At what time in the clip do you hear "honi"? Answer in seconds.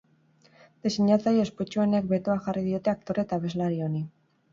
3.89-4.03